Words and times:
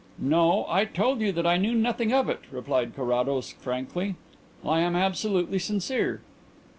"No; 0.17 0.65
I 0.67 0.85
told 0.85 1.21
you 1.21 1.31
that 1.33 1.45
I 1.45 1.57
knew 1.57 1.75
nothing 1.75 2.11
of 2.11 2.27
it," 2.27 2.39
replied 2.49 2.95
Carrados 2.95 3.51
frankly. 3.51 4.15
"I 4.65 4.79
am 4.79 4.95
absolutely 4.95 5.59
sincere." 5.59 6.21